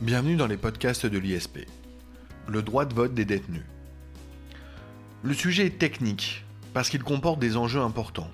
[0.00, 1.68] Bienvenue dans les podcasts de l'ISP.
[2.48, 3.62] Le droit de vote des détenus.
[5.22, 8.28] Le sujet est technique parce qu'il comporte des enjeux importants.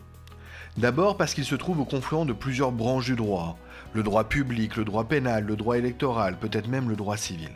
[0.78, 3.58] D'abord parce qu'il se trouve au confluent de plusieurs branches du droit,
[3.92, 7.52] le droit public, le droit pénal, le droit électoral, peut-être même le droit civil.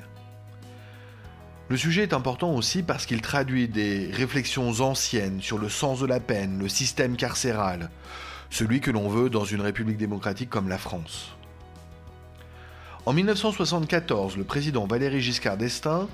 [1.70, 6.06] Le sujet est important aussi parce qu'il traduit des réflexions anciennes sur le sens de
[6.06, 7.88] la peine, le système carcéral,
[8.50, 11.34] celui que l'on veut dans une république démocratique comme la France.
[13.06, 16.08] En 1974, le président Valéry Giscard d'Estaing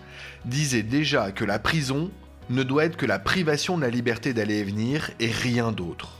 [0.44, 2.10] disait déjà que la prison
[2.48, 6.16] ne doit être que la privation de la liberté d'aller et venir et rien d'autre.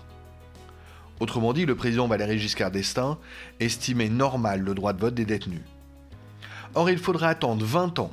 [1.19, 3.19] Autrement dit, le président Valéry Giscard d'Estaing
[3.59, 5.65] estimait normal le droit de vote des détenus.
[6.77, 8.13] Or, il faudra attendre 20 ans,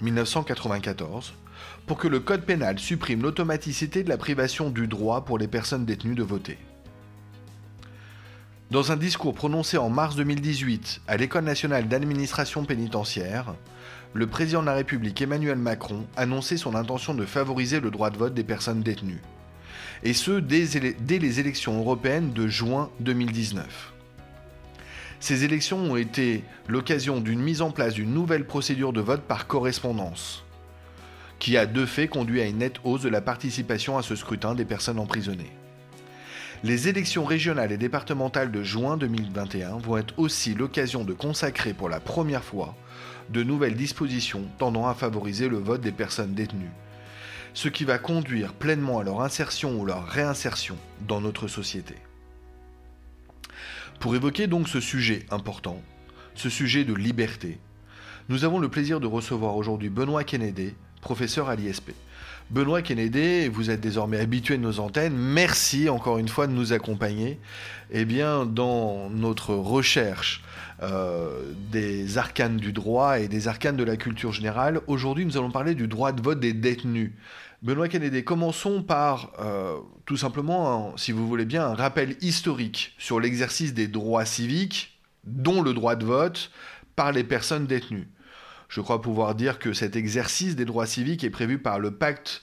[0.00, 1.34] 1994,
[1.86, 5.84] pour que le Code pénal supprime l'automaticité de la privation du droit pour les personnes
[5.84, 6.58] détenues de voter.
[8.70, 13.54] Dans un discours prononcé en mars 2018 à l'École nationale d'administration pénitentiaire,
[14.14, 18.16] le président de la République Emmanuel Macron annonçait son intention de favoriser le droit de
[18.16, 19.20] vote des personnes détenues.
[20.02, 23.92] Et ce, dès, les élections européennes de juin 2019.
[25.20, 29.46] Ces élections ont été l'occasion d'une mise en place d'une nouvelle procédure de vote par
[29.46, 30.42] correspondance,
[31.38, 34.54] qui a de fait conduit à une nette hausse de la participation à ce scrutin
[34.54, 35.52] des personnes emprisonnées.
[36.64, 41.90] Les élections régionales et départementales de juin 2021 vont être aussi l'occasion de consacrer pour
[41.90, 42.74] la première fois
[43.28, 46.72] de nouvelles dispositions tendant à favoriser le vote des personnes détenues,
[47.52, 51.96] ce qui va conduire pleinement à leur insertion ou leur réinsertion dans notre société.
[54.00, 55.82] Pour évoquer donc ce sujet important,
[56.34, 57.58] ce sujet de liberté,
[58.30, 61.90] nous avons le plaisir de recevoir aujourd'hui Benoît Kennedy, professeur à l'ISP.
[62.50, 65.16] Benoît Kennedy, vous êtes désormais habitué de nos antennes.
[65.16, 67.40] Merci encore une fois de nous accompagner
[67.90, 70.42] eh bien, dans notre recherche
[70.82, 74.82] euh, des arcanes du droit et des arcanes de la culture générale.
[74.88, 77.12] Aujourd'hui, nous allons parler du droit de vote des détenus.
[77.62, 83.20] Benoît Kennedy, commençons par euh, tout simplement, si vous voulez bien, un rappel historique sur
[83.20, 86.50] l'exercice des droits civiques, dont le droit de vote,
[86.94, 88.08] par les personnes détenues.
[88.68, 92.42] Je crois pouvoir dire que cet exercice des droits civiques est prévu par le pacte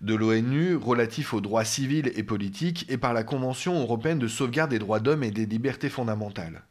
[0.00, 4.70] de l'ONU relatif aux droits civils et politiques et par la Convention européenne de sauvegarde
[4.70, 6.62] des droits d'homme et des libertés fondamentales.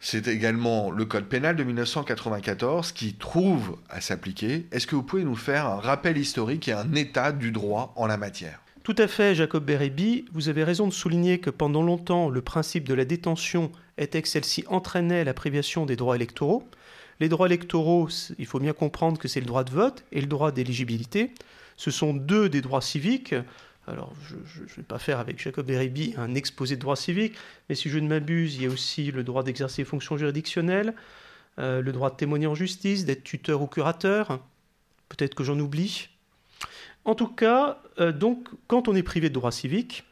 [0.00, 4.66] C'est également le Code pénal de 1994 qui trouve à s'appliquer.
[4.70, 8.06] Est-ce que vous pouvez nous faire un rappel historique et un état du droit en
[8.06, 8.60] la matière?
[8.82, 10.26] Tout à fait, Jacob Bérébi.
[10.32, 14.28] Vous avez raison de souligner que pendant longtemps, le principe de la détention était que
[14.28, 16.68] celle-ci entraînait la des droits électoraux.
[17.20, 20.26] Les droits électoraux, il faut bien comprendre que c'est le droit de vote et le
[20.26, 21.32] droit d'éligibilité.
[21.76, 23.34] Ce sont deux des droits civiques.
[23.86, 27.34] Alors, je ne vais pas faire avec Jacob Beribi un exposé de droits civiques,
[27.68, 30.94] mais si je ne m'abuse, il y a aussi le droit d'exercer les fonctions juridictionnelles,
[31.58, 34.40] euh, le droit de témoigner en justice, d'être tuteur ou curateur.
[35.08, 36.08] Peut-être que j'en oublie.
[37.04, 40.04] En tout cas, euh, donc, quand on est privé de droits civiques,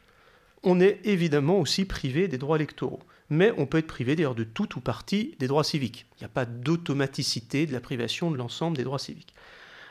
[0.63, 4.43] on est évidemment aussi privé des droits électoraux mais on peut être privé d'ailleurs de
[4.43, 6.05] tout ou partie des droits civiques.
[6.17, 9.33] Il n'y a pas d'automaticité de la privation de l'ensemble des droits civiques.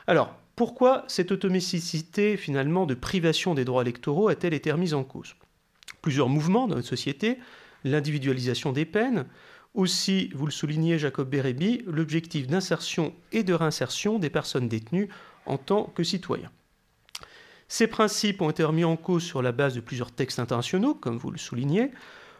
[0.07, 5.35] Alors, pourquoi cette automaticité finalement de privation des droits électoraux a-t-elle été remise en cause?
[6.01, 7.39] Plusieurs mouvements dans notre société,
[7.83, 9.25] l'individualisation des peines,
[9.73, 15.09] aussi, vous le soulignez Jacob Bérébi, l'objectif d'insertion et de réinsertion des personnes détenues
[15.45, 16.51] en tant que citoyens.
[17.67, 21.17] Ces principes ont été remis en cause sur la base de plusieurs textes internationaux, comme
[21.17, 21.91] vous le soulignez,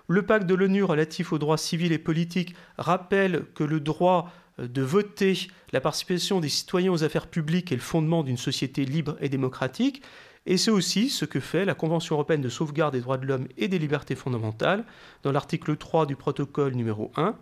[0.07, 4.67] le pacte de l'ONU relatif aux droits civils et politiques rappelle que le droit euh,
[4.67, 9.17] de voter, la participation des citoyens aux affaires publiques est le fondement d'une société libre
[9.19, 10.01] et démocratique,
[10.45, 13.47] et c'est aussi ce que fait la Convention européenne de sauvegarde des droits de l'homme
[13.57, 14.85] et des libertés fondamentales
[15.23, 17.35] dans l'article 3 du protocole numéro 1.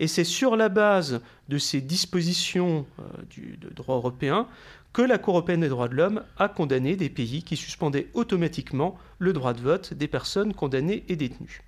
[0.00, 4.46] Et c'est sur la base de ces dispositions euh, du droit européen
[4.92, 8.98] que la Cour européenne des droits de l'homme a condamné des pays qui suspendaient automatiquement
[9.18, 11.62] le droit de vote des personnes condamnées et détenues.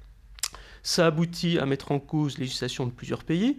[0.87, 3.57] Ça aboutit à mettre en cause législation de plusieurs pays,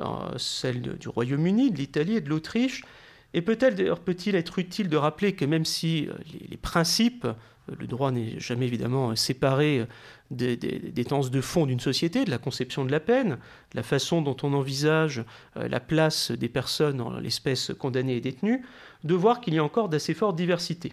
[0.00, 0.04] euh,
[0.36, 2.84] celle du Royaume-Uni, de l'Italie et de l'Autriche.
[3.32, 6.12] Et peut-être d'ailleurs peut-il être utile de rappeler que même si euh,
[6.50, 7.32] les, principes, euh,
[7.80, 9.86] le droit n'est jamais évidemment séparé
[10.30, 13.38] des, des, tendances de fond d'une société, de la conception de la peine,
[13.70, 15.24] de la façon dont on envisage
[15.54, 18.62] la place des personnes en l'espèce condamnées et détenues,
[19.04, 20.92] de voir qu'il y a encore d'assez fortes diversités.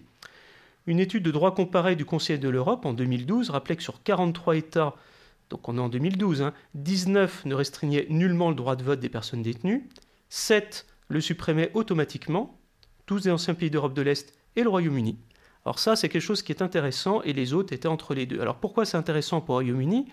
[0.86, 4.56] Une étude de droit comparé du Conseil de l'Europe en 2012 rappelait que sur 43
[4.56, 4.94] États
[5.50, 7.48] donc on est en 2012, 19 hein.
[7.48, 9.88] ne restreignaient nullement le droit de vote des personnes détenues,
[10.28, 12.58] 7 le supprimaient automatiquement,
[13.06, 15.18] tous les anciens pays d'Europe de l'Est et le Royaume-Uni.
[15.64, 18.40] Alors ça, c'est quelque chose qui est intéressant et les autres étaient entre les deux.
[18.40, 20.06] Alors pourquoi c'est intéressant pour le Royaume-Uni?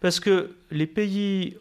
[0.00, 1.56] Parce que les pays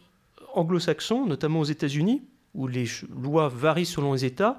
[0.53, 2.23] anglo-saxons, notamment aux États-Unis,
[2.53, 4.57] où les lois varient selon les États,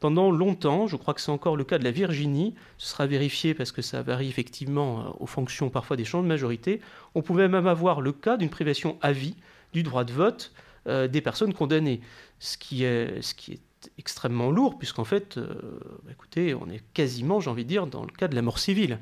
[0.00, 3.54] pendant longtemps, je crois que c'est encore le cas de la Virginie, ce sera vérifié
[3.54, 6.80] parce que ça varie effectivement euh, aux fonctions parfois des champs de majorité,
[7.14, 9.36] on pouvait même avoir le cas d'une privation à vie
[9.72, 10.52] du droit de vote
[10.86, 12.00] euh, des personnes condamnées,
[12.38, 13.20] ce qui est,
[13.98, 15.46] extrêmement lourd, puisqu'en fait, euh,
[16.04, 18.58] bah, écoutez, on est quasiment, j'ai envie de dire, dans le cas de la mort
[18.58, 18.98] civile.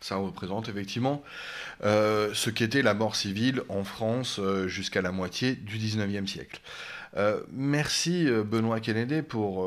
[0.00, 1.22] Ça représente effectivement
[1.82, 6.60] ce qu'était la mort civile en France jusqu'à la moitié du 19e siècle.
[7.52, 9.66] Merci Benoît Kennedy pour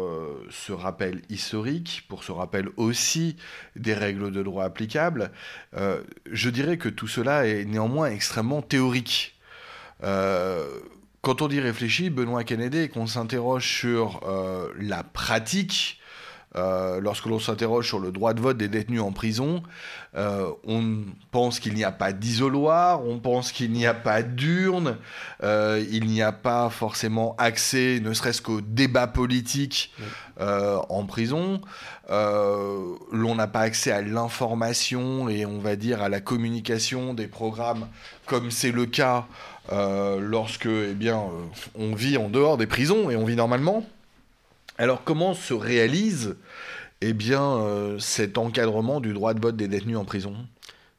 [0.50, 3.38] ce rappel historique, pour ce rappel aussi
[3.76, 5.32] des règles de droit applicables.
[5.74, 9.40] je dirais que tout cela est néanmoins extrêmement théorique.
[11.28, 16.00] Quand on dit réfléchit, Benoît Kennedy, et qu'on s'interroge sur euh, la pratique,
[16.56, 19.62] euh, lorsque l'on s'interroge sur le droit de vote des détenus en prison,
[20.16, 24.98] euh, on pense qu'il n'y a pas d'isoloir, on pense qu'il n'y a pas d'urne,
[25.44, 29.94] il n'y a pas forcément accès, ne serait-ce qu'au débat politique
[30.40, 31.62] en prison.
[32.10, 37.88] l'on n'a pas accès à l'information et on va dire à la communication des programmes
[38.26, 39.26] comme c'est le cas
[39.72, 41.46] euh, lorsque eh bien, euh,
[41.76, 43.86] on vit en dehors des prisons et on vit normalement.
[44.78, 46.36] Alors comment se réalise
[47.02, 50.36] eh bien, euh, cet encadrement du droit de vote des détenus en prison?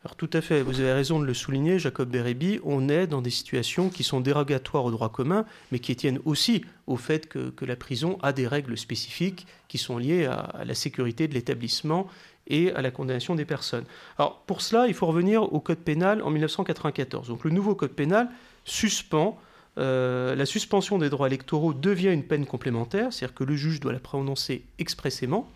[0.05, 3.21] Alors tout à fait, vous avez raison de le souligner, Jacob Bérébi, on est dans
[3.21, 7.53] des situations qui sont dérogatoires au droit commun, mais qui tiennent aussi au fait que,
[7.65, 12.07] la prison a des règles spécifiques qui sont liées à la sécurité de l'établissement
[12.47, 13.85] et à la condamnation des personnes.
[14.19, 17.29] Alors pour cela, il faut revenir au Code pénal en 1994.
[17.29, 18.29] Donc le nouveau Code pénal
[18.65, 19.39] suspend
[19.79, 23.93] euh, la suspension des droits électoraux devient une peine complémentaire, c'est-à-dire que le juge doit
[23.93, 25.49] la prononcer expressément.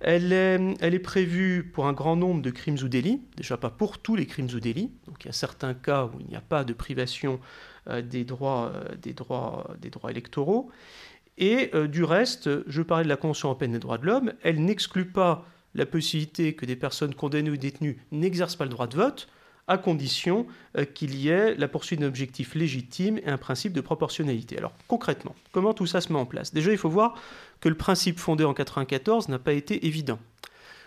[0.00, 4.14] Elle est, prévue pour un grand nombre de crimes ou délits, déjà pas pour tous
[4.14, 4.92] les crimes ou délits.
[5.06, 7.40] Donc il y a certains cas où il n'y a pas de privation
[7.88, 10.70] euh, des, droits, euh, des droits électoraux.
[11.40, 15.06] Et du reste, je parlais de la Convention européenne des droits de l'homme, elle n'exclut
[15.06, 15.46] pas
[15.76, 19.28] la possibilité que des personnes condamnées ou détenues n'exercent pas le droit de vote,
[19.68, 23.80] à condition euh, qu'il y ait la poursuite d'un objectif légitime et un principe de
[23.80, 24.58] proportionnalité.
[24.58, 26.52] Alors concrètement, comment tout ça se met en place?
[26.52, 27.14] Déjà, il faut voir
[27.60, 30.18] que le principe fondé en 1994 n'a pas été évident.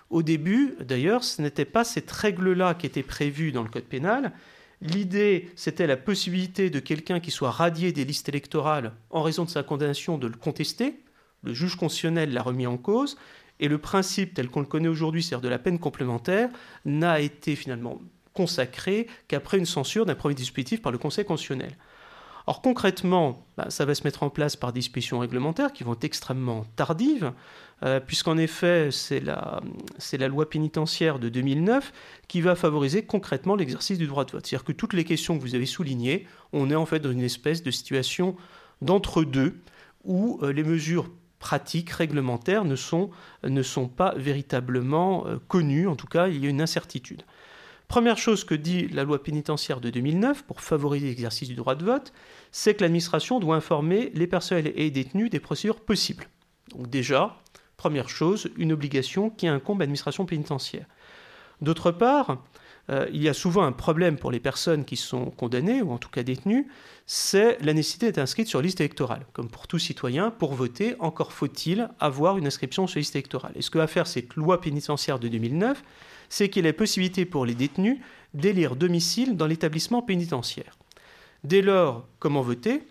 [0.10, 4.34] Au début, d'ailleurs, ce n'était pas cette règle-là qui était prévue dans le Code pénal.
[4.82, 9.50] L'idée, c'était la possibilité de quelqu'un qui soit radié des listes électorales en raison de
[9.50, 11.00] sa condamnation de le contester.
[11.44, 13.18] Le juge constitutionnel l'a remis en cause.
[13.62, 16.50] Et le principe tel qu'on le connaît aujourd'hui, c'est-à-dire de la peine complémentaire,
[16.84, 18.02] n'a été finalement
[18.34, 21.76] consacré qu'après une censure d'un premier dispositif par le Conseil constitutionnel.
[22.48, 26.04] Or concrètement, bah, ça va se mettre en place par dispositions réglementaires qui vont être
[26.04, 27.34] extrêmement tardives,
[27.84, 31.94] euh, puisqu'en effet c'est la, loi pénitentiaire de 2009
[32.28, 34.46] qui va favoriser concrètement l'exercice du droit de vote.
[34.46, 37.22] C'est-à-dire que toutes les questions que vous avez soulignées, on est en fait dans une
[37.22, 38.36] espèce de situation
[38.82, 39.62] d'entre-deux,
[40.04, 43.10] où euh, les mesures pratiques, réglementaires ne sont,
[43.44, 47.24] ne sont pas véritablement euh, connues, en tout cas il y a une incertitude.
[47.92, 51.84] Première chose que dit la loi pénitentiaire de 2009 pour favoriser l'exercice du droit de
[51.84, 52.14] vote,
[52.54, 56.30] c'est que l'administration doit informer les personnes et les détenus des procédures possibles.
[56.74, 57.36] Donc déjà,
[57.76, 60.86] première chose, une obligation qui incombe à l'administration pénitentiaire.
[61.60, 62.42] D'autre part,
[62.90, 65.98] euh, il y a souvent un problème pour les personnes qui sont condamnées ou en
[65.98, 66.70] tout cas détenues,
[67.06, 69.26] c'est la nécessité d'être inscrite sur liste électorale.
[69.34, 73.52] Comme pour tout citoyen, pour voter, encore faut-il avoir une inscription sur liste électorale.
[73.56, 75.84] Et ce que va faire cette loi pénitentiaire de 2009,
[76.32, 78.00] c'est qu'il y a la possibilité pour les détenus
[78.34, 80.78] d'élire domicile dans l'établissement pénitentiaire.
[81.44, 82.88] Dès lors, comment voter?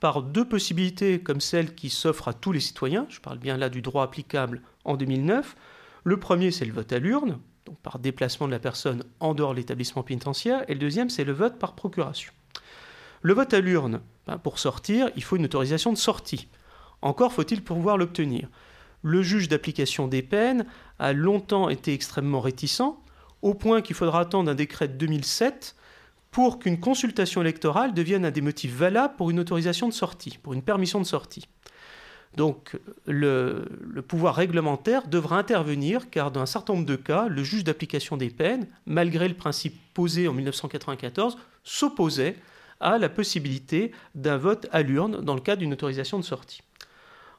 [0.00, 3.70] Par deux possibilités comme celles qui s'offrent à tous les citoyens, je parle bien là
[3.70, 5.56] du droit applicable en 2009.
[6.04, 9.52] Le premier, c'est le vote à l'urne, donc par déplacement de la personne en dehors
[9.52, 12.34] de l'établissement pénitentiaire, et le deuxième, c'est le vote par procuration.
[13.22, 16.48] Le vote à l'urne, ben, pour sortir, il faut une autorisation de sortie.
[17.00, 18.48] Encore faut-il pouvoir l'obtenir
[19.02, 20.64] le juge d'application des peines
[20.98, 22.96] a longtemps été extrêmement réticent,
[23.42, 25.74] au point qu'il faudra attendre un décret de 2007
[26.30, 30.54] pour qu'une consultation électorale devienne un des motifs valables pour une autorisation de sortie, pour
[30.54, 31.46] une permission de sortie.
[32.36, 33.66] Donc le,
[34.08, 38.30] pouvoir réglementaire devra intervenir car dans un certain nombre de cas, le juge d'application des
[38.30, 42.36] peines, malgré le principe posé en 1994, s'opposait
[42.80, 46.62] à la possibilité d'un vote à l'urne dans le cadre d'une autorisation de sortie.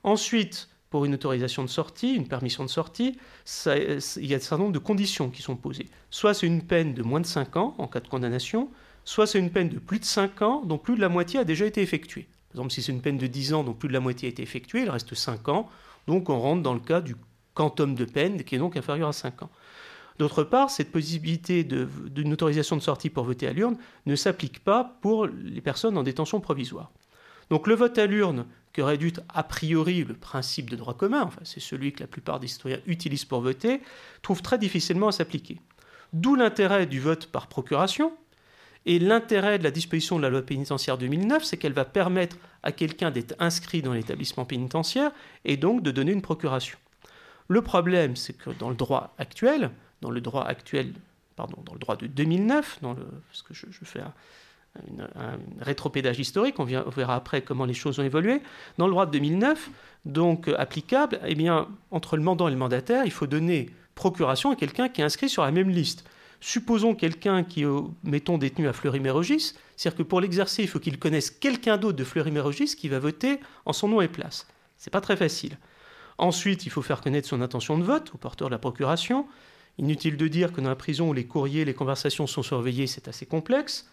[0.03, 3.17] Ensuite, pour une autorisation de sortie, une permission de sortie,
[3.65, 5.87] il y a un certain nombre de conditions qui sont posées.
[6.11, 8.69] Soit c'est une peine de moins de 5 ans en cas de condamnation,
[9.03, 11.45] soit c'est une peine de plus de 5 ans dont plus de la moitié a
[11.45, 12.27] déjà été effectuée.
[12.49, 14.29] Par exemple, si c'est une peine de 10 ans dont plus de la moitié a
[14.29, 15.67] été effectuée, il reste 5 ans,
[16.05, 17.15] donc on rentre dans le cas du
[17.55, 19.49] quantum de peine qui est donc inférieur à 5 ans.
[20.19, 24.95] D'autre part, cette possibilité d'une autorisation de sortie pour voter à l'urne ne s'applique pas
[25.01, 26.91] pour les personnes en détention provisoire.
[27.49, 31.41] Donc le vote à l'urne, que réduit a priori le principe de droit commun, enfin,
[31.43, 33.81] c'est celui que la plupart des citoyens utilisent pour voter,
[34.23, 35.59] trouve très difficilement à s'appliquer.
[36.11, 38.13] D'où l'intérêt du vote par procuration.
[38.85, 42.73] Et l'intérêt de la disposition de la loi pénitentiaire 2009, c'est qu'elle va permettre à
[42.73, 45.11] quelqu'un d'être inscrit dans l'établissement pénitentiaire
[45.45, 46.77] et donc de donner une procuration.
[47.47, 49.71] Le problème, c'est que dans le droit actuel,
[50.01, 50.93] dans le droit actuel,
[51.37, 54.13] pardon, dans le droit de 2009, dans le, parce que je, fais un,
[55.59, 58.41] rétropédage historique, on, verra après comment les choses ont évolué.
[58.77, 59.69] Dans le droit de 2009,
[60.05, 64.51] donc euh, applicable, eh bien, entre le mandant et le mandataire, il faut donner procuration
[64.51, 66.05] à quelqu'un qui est inscrit sur la même liste.
[66.41, 67.67] Supposons quelqu'un qui est,
[68.03, 72.03] mettons, détenu à Fleury-Mérogis, c'est-à-dire que pour l'exercer, il faut qu'il connaisse quelqu'un d'autre de
[72.03, 74.47] Fleury-Mérogis qui va voter en son nom et place.
[74.77, 75.57] C'est pas très facile.
[76.17, 79.25] Ensuite, il faut faire connaître son intention de vote au porteur de la procuration.
[79.77, 83.07] Inutile de dire que dans la prison où les courriers, les conversations sont surveillés, c'est
[83.07, 83.87] assez complexe.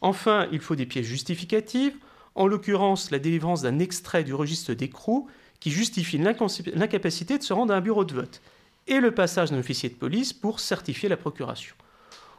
[0.00, 1.96] Enfin, il faut des pièces justificatives,
[2.34, 5.28] en l'occurrence la délivrance d'un extrait du registre d'écrou
[5.60, 8.42] qui justifie l'incapacité de se rendre à un bureau de vote,
[8.86, 11.74] et le passage d'un officier de police pour certifier la procuration.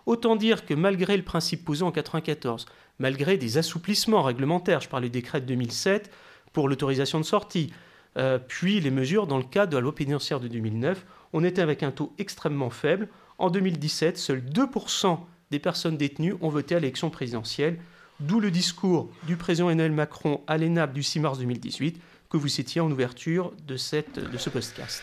[0.06, 2.66] Autant dire que malgré le principe posé en 1994,
[3.00, 6.12] malgré des assouplissements réglementaires, je parle du décret de 2007
[6.54, 7.74] pour l'autorisation de sortie,
[8.18, 11.62] euh, puis les mesures dans le cadre de la loi pénitentiaire de 2009, on était
[11.62, 13.10] avec un taux extrêmement faible.
[13.38, 15.20] En 2017, seuls 2%
[15.51, 17.80] des personnes détenues ont voté à l'élection présidentielle,
[18.20, 22.48] d'où le discours du président Emmanuel Macron à l'ENAP du 6 mars 2018 que vous
[22.48, 25.01] citiez en ouverture de, cette, de ce podcast.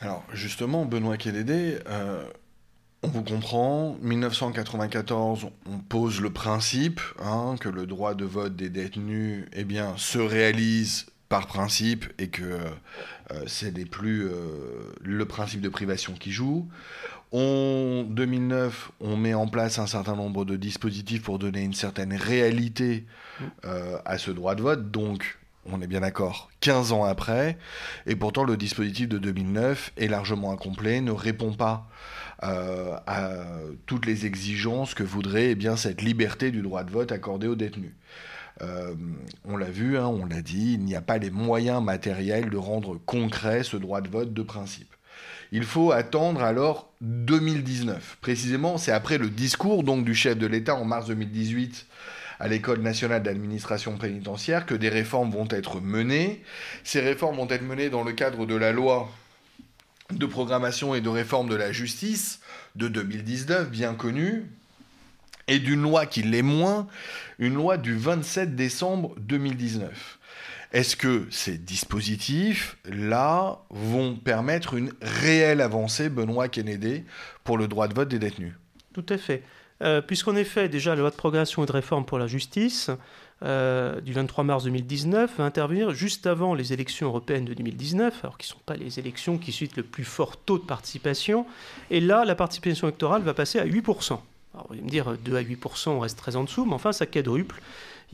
[0.00, 2.24] Alors justement, Benoît Kédédé, euh,
[3.02, 8.70] on vous comprend, 1994, on pose le principe hein, que le droit de vote des
[8.70, 15.60] détenus eh bien, se réalise par principe et que euh, c'est plus euh, le principe
[15.60, 16.68] de privation qui joue.
[17.36, 22.14] En 2009, on met en place un certain nombre de dispositifs pour donner une certaine
[22.14, 23.06] réalité
[23.64, 24.92] euh, à ce droit de vote.
[24.92, 25.36] Donc,
[25.66, 27.58] on est bien d'accord, 15 ans après,
[28.06, 31.88] et pourtant le dispositif de 2009 est largement incomplet, ne répond pas
[32.40, 33.30] à
[33.86, 37.56] toutes les exigences que voudrait eh bien, cette liberté du droit de vote accordée aux
[37.56, 37.94] détenus.
[38.62, 38.94] Euh,
[39.44, 42.56] on l'a vu, hein, on l'a dit, il n'y a pas les moyens matériels de
[42.56, 44.93] rendre concret ce droit de vote de principe.
[45.56, 48.18] Il faut attendre alors 2019.
[48.20, 51.86] Précisément, c'est après le discours du chef de l'État en mars 2018
[52.40, 56.42] à l'École nationale d'administration pénitentiaire que des réformes vont être menées.
[56.82, 59.08] Ces réformes vont être menées dans le cadre de la loi
[60.10, 62.40] de programmation et de réforme de la justice
[62.74, 64.46] de 2019, bien connue,
[65.46, 66.88] et d'une loi qui l'est moins,
[67.38, 70.18] une loi du 27 décembre 2019.
[70.74, 77.04] Est-ce que ces dispositifs-là vont permettre une réelle avancée, Benoît Kennedy,
[77.44, 78.54] pour le droit de vote des détenus?
[78.92, 79.44] Tout à fait.
[79.82, 82.90] Euh, Puisqu'en effet, déjà, la loi de progression et de réforme pour la justice
[83.44, 88.36] euh, du 23 mars 2019 va intervenir juste avant les élections européennes de 2019, alors
[88.36, 91.46] qui ne sont pas les élections qui suivent le plus fort taux de participation.
[91.90, 94.18] Et là, la participation électorale va passer à 8%.
[94.54, 96.92] Alors, vous allez me dire 2 à 8%, on reste très en dessous, mais enfin,
[96.92, 97.60] ça quadruple.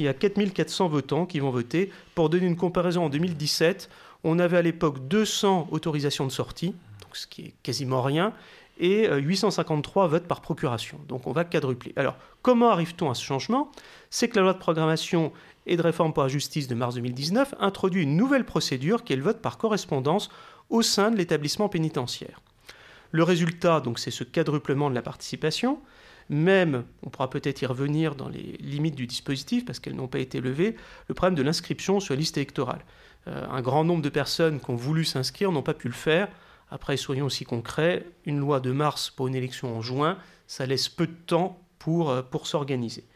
[0.01, 1.93] Il y a 4400 votants qui vont voter.
[2.15, 3.91] Pour donner une comparaison, en 2017,
[4.25, 6.69] on avait à l'époque 200 autorisations de sortie,
[7.03, 8.33] donc ce qui est quasiment rien,
[8.79, 10.99] et 853 euh, votes par procuration.
[11.07, 11.93] Donc on va quadrupler.
[11.97, 13.71] Alors, comment arrive-t-on à ce changement?
[14.09, 15.33] C'est que la loi de programmation
[15.67, 19.17] et de réforme pour la justice de mars 2019 introduit une nouvelle procédure qui est
[19.17, 20.31] le vote par correspondance
[20.71, 22.41] au sein de l'établissement pénitentiaire.
[23.11, 25.79] Le résultat, donc, c'est ce quadruplement de la participation.
[26.31, 30.21] Même, on pourra peut-être y revenir dans les limites du dispositif parce qu'elles n'ont pas
[30.21, 30.77] été levées,
[31.09, 32.85] le problème de l'inscription sur la liste électorale.
[33.27, 36.29] Euh, un grand nombre de personnes qui ont voulu s'inscrire n'ont pas pu le faire.
[36.71, 40.89] Après, soyons aussi concrets, une loi de mars pour une élection en juin, ça laisse
[40.89, 43.09] peu de temps pour, euh, pour s'organiser.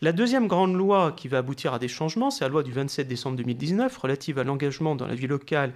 [0.00, 3.06] La deuxième grande loi qui va aboutir à des changements, c'est la loi du 27
[3.06, 5.72] décembre 2019 relative à l'engagement dans la vie locale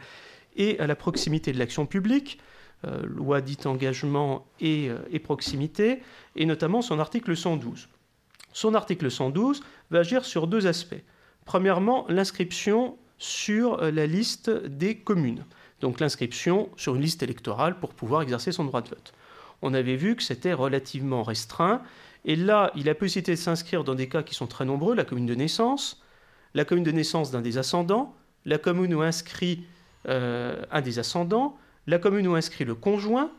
[0.56, 2.40] et à la proximité de l'action publique.
[2.86, 6.00] Euh, loi dite engagement euh, et, proximité,
[6.34, 7.90] et notamment son article 112.
[8.54, 11.02] Son article 112 va agir sur deux aspects.
[11.44, 15.44] Premièrement, l'inscription sur euh, la liste des communes,
[15.82, 19.12] donc l'inscription sur une liste électorale pour pouvoir exercer son droit de vote.
[19.60, 21.82] On avait vu que c'était relativement restreint,
[22.24, 25.04] et là, il a possibilité de s'inscrire dans des cas qui sont très nombreux, la
[25.04, 26.02] commune de naissance,
[26.54, 28.14] la commune de naissance d'un des ascendants,
[28.46, 29.64] la commune où inscrit
[30.06, 33.30] un des ascendants, la commune où inscrit le conjoint,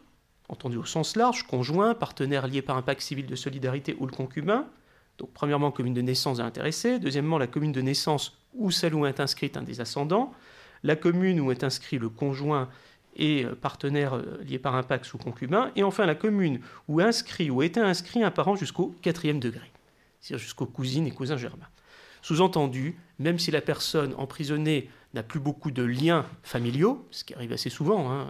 [0.49, 4.11] entendu au sens large, conjoint, partenaire lié par un pacte civil de solidarité ou le
[4.11, 4.65] concubin.
[5.17, 6.99] Donc, premièrement, commune de naissance de l'intéressé.
[6.99, 10.33] Deuxièmement, la commune de naissance ou celle où est inscrite un des ascendants.
[10.83, 12.69] La commune où est inscrit le conjoint
[13.15, 15.71] et euh, partenaire euh, lié par un pacte ou concubin.
[15.75, 19.71] Et enfin, la commune où inscrit ou était inscrit un parent jusqu'au quatrième degré,
[20.19, 21.67] c'est-à-dire jusqu'aux cousines et cousins germains.
[22.21, 27.51] Sous-entendu, même si la personne emprisonnée n'a plus beaucoup de liens familiaux, ce qui arrive
[27.51, 28.27] assez souvent, hein,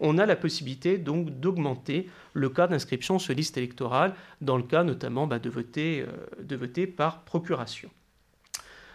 [0.00, 4.84] on a la possibilité donc d'augmenter le cas d'inscription sur liste électorale, dans le cas
[4.84, 7.90] notamment bah, de, voter, euh, de voter par procuration.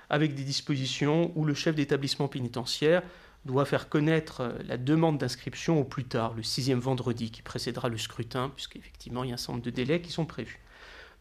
[0.10, 3.04] Avec des dispositions où le chef d'établissement pénitentiaire
[3.46, 7.90] doit faire connaître euh, la demande d'inscription au plus tard, le sixième vendredi qui précédera
[7.90, 10.60] le scrutin, puisqu'effectivement il y a un certain nombre de délais qui sont prévus.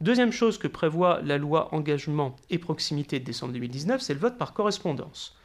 [0.00, 4.38] Deuxième chose que prévoit la loi engagement et proximité de décembre 2019, c'est le vote
[4.38, 5.37] par correspondance.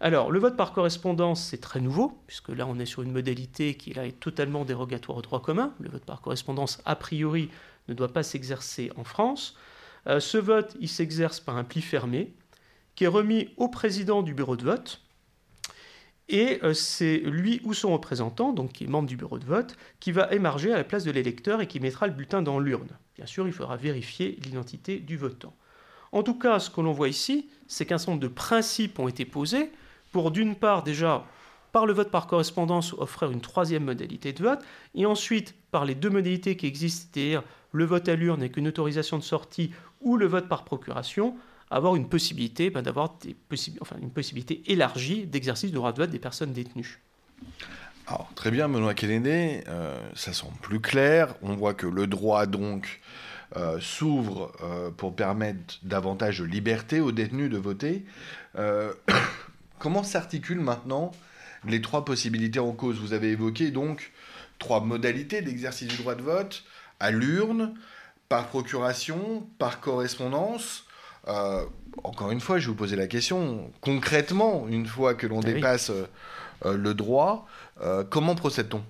[0.00, 3.74] Alors, le vote par correspondance, c'est très nouveau, puisque là, on est sur une modalité
[3.74, 5.74] qui est totalement dérogatoire au droit commun.
[5.80, 7.50] Le vote par correspondance, a priori,
[7.88, 9.54] ne doit pas s'exercer en France.
[10.06, 12.34] Euh, ce vote, il s'exerce par un pli fermé,
[12.94, 15.02] qui est remis au président du bureau de vote,
[16.28, 19.76] et euh, c'est lui ou son représentant, donc qui est membre du bureau de vote,
[20.00, 22.88] qui va émarger à la place de l'électeur et qui mettra le bulletin dans l'urne.
[23.16, 25.54] Bien sûr, il faudra vérifier l'identité du votant.
[26.12, 29.08] En tout cas, ce que l'on voit ici, c'est qu'un certain nombre de principes ont
[29.08, 29.70] été posés
[30.12, 31.24] pour, d'une part, déjà,
[31.72, 34.60] par le vote par correspondance, offrir une troisième modalité de vote,
[34.94, 38.68] et ensuite, par les deux modalités qui existent, c'est-à-dire le vote à l'urne avec une
[38.68, 41.34] autorisation de sortie ou le vote par procuration,
[41.76, 43.16] avoir une possibilité ben, d'avoir
[44.00, 47.00] une possibilité élargie d'exercice du droit de vote des personnes détenues.
[48.06, 51.34] Alors, très bien, Benoît Kennedy, euh, ça semble plus clair.
[51.42, 53.00] On voit que le droit, donc,
[53.56, 58.04] euh, s'ouvre euh, pour permettre davantage de liberté aux détenus de voter.
[59.78, 61.12] comment s'articulent maintenant
[61.66, 62.98] les trois possibilités en cause?
[62.98, 64.12] Vous avez évoqué, donc,
[64.58, 66.64] trois modalités d'exercice du droit de vote
[67.00, 67.74] à l'urne,
[68.28, 70.83] par procuration, par correspondance.
[71.28, 71.64] Euh,
[72.02, 75.44] encore une fois, je vais vous poser la question, concrètement, une fois que l'on ah
[75.44, 76.06] dépasse euh,
[76.66, 77.46] euh, le droit,
[78.10, 78.82] comment procède-t-on?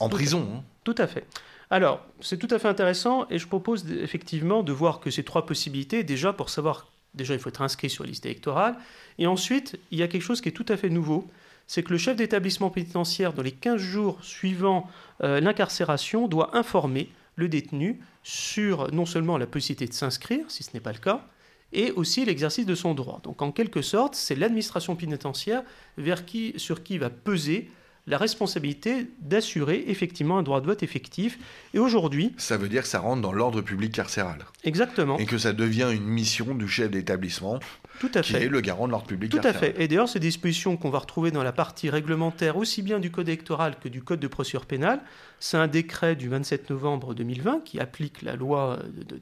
[0.00, 0.62] En prison hein.
[0.84, 1.24] Tout à fait.
[1.70, 5.44] Alors, c'est tout à fait intéressant et je propose effectivement de voir que ces trois
[5.44, 8.76] possibilités, déjà pour savoir, déjà il faut être inscrit sur la liste électorale,
[9.18, 11.26] et ensuite il y a quelque chose qui est tout à fait nouveau,
[11.66, 14.88] c'est que le chef d'établissement pénitentiaire, dans les 15 jours suivant
[15.20, 20.80] l'incarcération, doit informer le détenu sur non seulement la possibilité de s'inscrire, si ce n'est
[20.80, 21.26] pas le cas,
[21.72, 23.20] et aussi l'exercice de son droit.
[23.22, 25.62] Donc en quelque sorte, c'est l'administration pénitentiaire
[25.96, 27.70] vers qui, sur qui va peser
[28.08, 31.38] la responsabilité d'assurer effectivement un droit de vote effectif.
[31.74, 32.32] Et aujourd'hui...
[32.38, 34.46] Ça veut dire que ça rentre dans l'ordre public carcéral.
[34.64, 35.18] Exactement.
[35.18, 37.60] Et que ça devient une mission du chef d'établissement
[38.00, 39.74] tout à qui est le garant de l'ordre public Tout à fait.
[39.78, 43.28] Et d'ailleurs, ces dispositions qu'on va retrouver dans la partie réglementaire aussi bien du Code
[43.28, 45.00] électoral que du Code de procédure pénale,
[45.40, 49.20] c'est un décret du 27 novembre 2020 qui applique la loi de,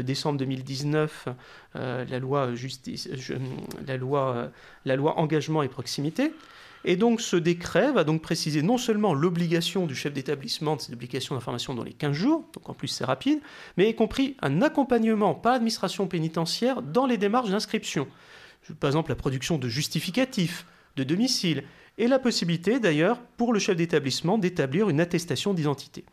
[0.00, 1.28] décembre 2019,
[1.76, 3.08] euh, la, loi justice,
[3.86, 4.50] la, loi,
[5.18, 6.32] engagement et proximité.
[6.84, 10.90] Et donc ce décret va donc préciser non seulement l'obligation du chef d'établissement de cette
[10.90, 13.38] publication d'informations dans les 15 jours, donc en plus c'est rapide,
[13.76, 18.08] mais y compris un accompagnement par l'administration pénitentiaire dans les démarches d'inscription.
[18.80, 21.62] Par exemple la production de justificatifs de domicile
[21.98, 26.04] et la possibilité d'ailleurs pour le chef d'établissement d'établir une attestation d'identité.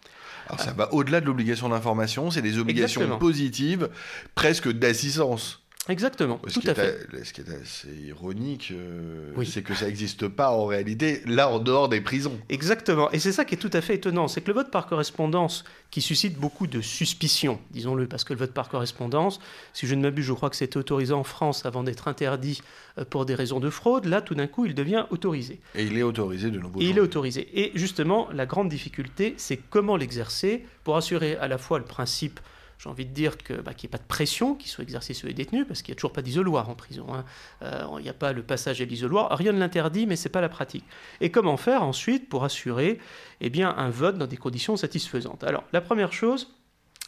[0.48, 3.89] Alors ça va au-delà de l'obligation d'information, c'est des obligations positives,
[4.36, 5.63] presque d'assistance.
[5.88, 7.08] Exactement, tout à fait.
[7.24, 11.58] ce qui est assez ironique, euh, c'est que ça n'existe pas en réalité, là, en
[11.58, 12.38] dehors des prisons.
[12.50, 14.86] Exactement, et c'est ça qui est tout à fait étonnant, c'est que le vote par
[14.88, 19.39] correspondance, qui suscite beaucoup de suspicions, disons-le, parce que le vote par correspondance,
[19.74, 22.62] si je ne m'abuse, je crois que c'était autorisé en France avant d'être interdit
[23.00, 25.60] euh, pour des raisons de fraude, là, tout d'un coup, il devient autorisé.
[25.74, 26.82] Et il est autorisé de nouveau.
[26.82, 27.48] Et il est autorisé.
[27.54, 32.39] Et justement, la grande difficulté, c'est comment l'exercer pour assurer à la fois le principe
[32.80, 35.13] j'ai envie de dire que, bah, qu'il n'y ait pas de pression qui soit exercée
[35.13, 37.08] sur les détenus, parce qu'il n'y a toujours pas d'isoloir en prison.
[37.13, 37.26] Hein.
[37.62, 39.38] Euh, il n'y a pas le passage à l'isoloir.
[39.38, 40.86] Rien ne l'interdit, mais ce n'est pas la pratique.
[41.20, 43.00] Et comment faire ensuite pour assurer
[43.42, 45.44] eh bien, un vote dans des conditions satisfaisantes?
[45.44, 46.56] Alors, la première chose,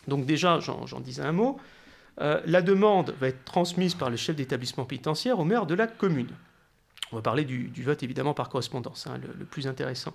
[0.10, 1.58] donc déjà, j'en, disais un mot,
[2.20, 5.88] euh, la demande va être transmise par le chef d'établissement pénitentiaire au maire de la
[5.88, 6.36] commune.
[7.12, 10.14] On va parler du, vote évidemment par correspondance, hein, le, plus intéressant.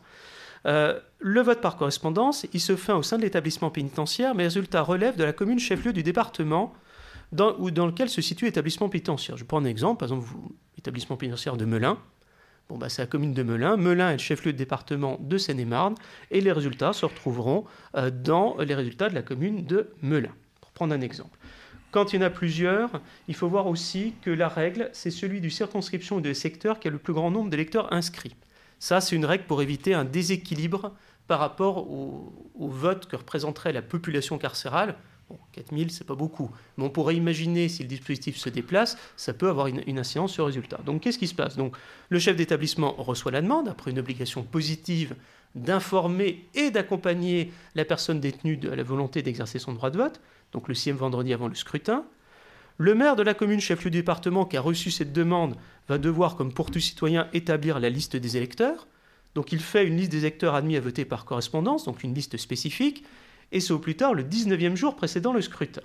[0.67, 4.49] Euh, le vote par correspondance, il se fait au sein de l'établissement pénitentiaire, mais les
[4.49, 6.73] résultats relèvent de la commune chef-lieu du département
[7.33, 9.37] dans, dans lequel se situe l'établissement pénitentiaire.
[9.37, 10.29] Je prends un exemple, par exemple,
[10.77, 11.99] l'établissement pénitentiaire de Melun.
[12.69, 13.77] Bon, bah, c'est la commune de Melun.
[13.77, 15.95] Melun est le chef-lieu de département de Seine-et-Marne,
[16.31, 20.33] et les résultats se retrouveront euh, dans les résultats de la commune de Melun.
[20.61, 21.39] Pour prendre un exemple.
[21.97, 25.41] Quand il y en a plusieurs, il faut voir aussi que la règle, c'est celui
[25.41, 28.37] du circonscription ou de secteur qui a le plus grand nombre d'électeurs inscrits.
[28.79, 30.93] Ça, c'est une règle pour éviter un déséquilibre
[31.27, 34.97] par rapport au, vote que représenterait la population carcérale.
[35.31, 36.51] Bon, 4000, c'est pas beaucoup.
[36.77, 40.43] Mais on pourrait imaginer, si le dispositif se déplace, ça peut avoir une, incidence sur
[40.43, 40.79] le résultat.
[40.85, 41.57] Donc, qu'est-ce qui se passe?
[41.57, 41.79] Donc,
[42.11, 45.17] le chef d'établissement reçoit la demande, après une obligation positive
[45.55, 50.21] d'informer et d'accompagner la personne détenue à la volonté d'exercer son droit de vote,
[50.53, 52.05] donc le sixième vendredi avant le scrutin.
[52.79, 55.57] Le maire de la commune chef-lieu du département qui a reçu cette demande
[55.89, 58.87] va devoir, comme pour tout citoyen, établir la liste des électeurs.
[59.35, 62.37] Donc il fait une liste des électeurs admis à voter par correspondance, donc une liste
[62.37, 63.05] spécifique,
[63.53, 65.83] et c'est au plus tard le 19e jour précédant le scrutin.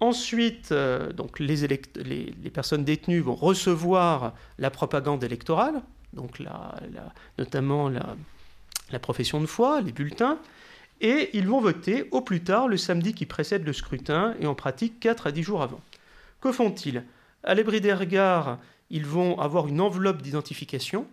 [0.00, 1.56] Ensuite, euh, donc les,
[2.52, 5.80] personnes détenues vont recevoir la propagande électorale,
[6.12, 6.42] donc
[7.38, 10.38] notamment la, profession de foi, les bulletins,
[11.02, 14.54] et ils vont voter au plus tard le samedi qui précède le scrutin et en
[14.54, 15.80] pratique 4 à 10 jours avant.
[16.40, 17.04] Que font-ils?
[17.42, 21.06] À l'abri des regards, ils vont avoir une enveloppe d'identification.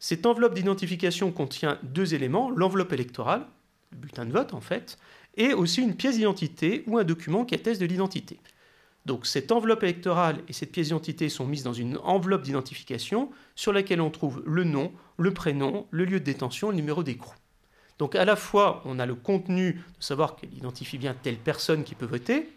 [0.00, 3.46] Cette enveloppe d'identification contient deux éléments, l'enveloppe électorale,
[3.92, 4.98] le bulletin de vote en fait,
[5.36, 8.38] et aussi une pièce d'identité ou un document qui atteste de l'identité.
[9.06, 13.72] Donc cette enveloppe électorale et cette pièce d'identité sont mises dans une enveloppe d'identification sur
[13.72, 17.34] laquelle on trouve le nom, le prénom, le lieu de détention, le numéro d'écrou.
[18.00, 21.84] Donc à la fois, on a le contenu de savoir qu'elle identifie bien telle personne
[21.84, 22.48] qui peut voter,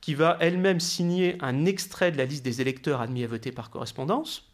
[0.00, 3.70] qui va elle-même signer un extrait de la liste des électeurs admis à voter par
[3.70, 4.48] correspondance,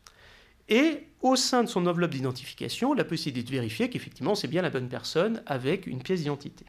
[0.71, 4.71] et au sein de son enveloppe d'identification, la possibilité de vérifier qu'effectivement c'est bien la
[4.71, 6.65] bonne personne avec une pièce d'identité.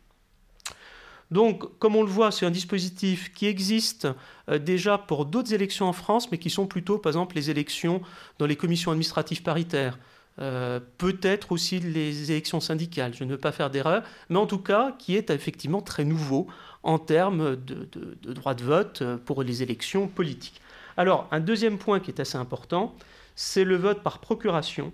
[1.32, 4.10] Donc, comme on le voit, c'est un dispositif qui existe
[4.50, 8.02] euh, déjà pour d'autres élections en France, mais qui sont plutôt, par exemple, les élections
[8.40, 9.98] dans les commissions administratives paritaires.
[10.40, 14.58] Euh, peut-être aussi les élections syndicales, je ne veux pas faire d'erreur, mais en tout
[14.58, 16.48] cas qui est effectivement très nouveau
[16.82, 17.88] en termes de,
[18.34, 20.60] droit de vote euh, pour les élections politiques.
[20.98, 22.96] Alors, un deuxième point qui est assez important,
[23.36, 24.94] c'est le vote par procuration.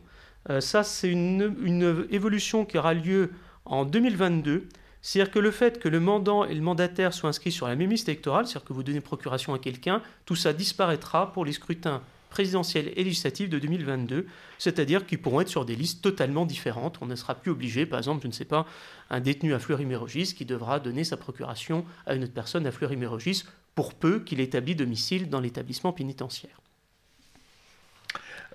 [0.59, 3.31] ça, c'est une, une évolution qui aura lieu
[3.65, 4.69] en 2022
[5.01, 7.89] c'est-à-dire que le fait que le mandant et le mandataire soient inscrits sur la même
[7.89, 12.01] liste électorale, c'est-à-dire que vous donnez procuration à quelqu'un, tout ça disparaîtra pour les scrutins
[12.29, 16.97] présidentiels et législatifs de 2022, c'est-à-dire qu'ils pourront être sur des listes totalement différentes.
[17.01, 18.65] On ne sera plus obligé, par exemple, je ne sais pas,
[19.09, 23.43] un détenu à Fleury-Mérogis qui devra donner sa procuration à une autre personne à Fleury-Mérogis
[23.75, 26.61] pour peu qu'il établit domicile dans l'établissement pénitentiaire.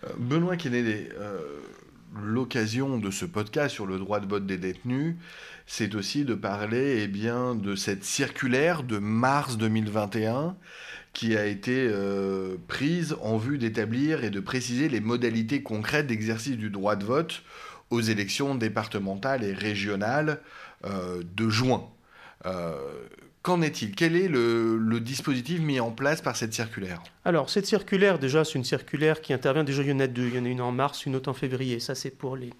[0.04, 1.38] Euh, Benoît Kennedy, euh,
[2.22, 5.16] l'occasion de ce podcast sur le droit de vote des détenus,
[5.66, 10.56] c'est aussi de parler eh bien, de cette circulaire de mars 2021
[11.14, 16.56] qui a été euh, prise en vue d'établir et de préciser les modalités concrètes d'exercice
[16.56, 17.42] du droit de vote
[17.90, 20.40] aux élections départementales et régionales
[20.84, 21.88] euh, de juin.
[22.46, 22.74] Euh,
[23.44, 23.94] Qu'en est-il?
[23.94, 27.02] Quel est le, dispositif mis en place par cette circulaire?
[27.26, 29.64] Alors, cette circulaire, déjà, c'est une circulaire qui intervient.
[29.64, 30.28] Déjà, il y en a deux.
[30.28, 31.78] Il y en a une en mars, une autre en février.
[31.78, 32.54] Ça, c'est pour les,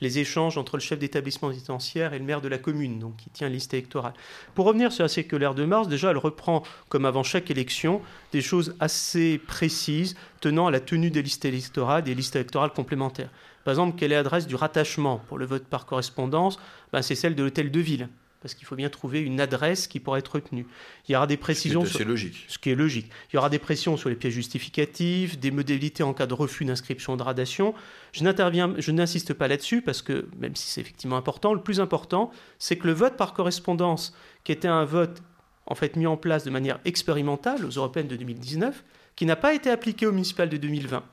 [0.00, 3.30] les échanges entre le chef d'établissement pénitentiaire et le maire de la commune, donc qui
[3.30, 4.14] tient liste électorale.
[4.54, 8.00] Pour revenir sur la circulaire de mars, déjà, elle reprend, comme avant chaque élection,
[8.32, 13.30] des choses assez précises tenant à la tenue des listes électorales, des listes électorales complémentaires.
[13.64, 16.58] Par exemple, quelle est l'adresse du rattachement pour le vote par correspondance?
[16.92, 18.08] Ben, C'est celle de l'hôtel de ville
[18.40, 20.66] parce qu'il faut bien trouver une adresse qui pourra être retenue.
[21.08, 21.84] Il y aura des précisions.
[21.84, 22.44] C'est logique.
[22.48, 23.10] Ce qui est logique.
[23.30, 26.64] Il y aura des précisions sur les pièces justificatives, des modalités en cas de refus
[26.64, 27.74] d'inscription de gradation.
[28.12, 31.80] Je n'interviens, je n'insiste pas là-dessus parce que même si c'est effectivement important, le plus
[31.80, 35.22] important, c'est que le vote par correspondance, qui était un vote
[35.66, 38.84] en fait mis en place de manière expérimentale aux européennes de 2019,
[39.16, 41.04] qui n'a pas été appliqué aux municipales de 2020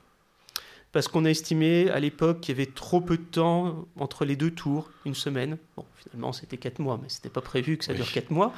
[0.92, 4.36] parce qu'on a estimé à l'époque qu'il y avait trop peu de temps entre les
[4.36, 5.58] deux tours, une semaine.
[5.76, 8.52] Bon, finalement, c'était quatre mois, mais ce n'était pas prévu que ça dure quatre mois.